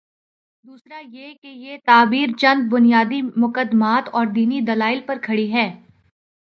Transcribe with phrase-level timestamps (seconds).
[0.63, 5.69] دوسرا یہ کہ یہ تعبیر چند بنیادی مقدمات اوردینی دلائل پر کھڑی ہے۔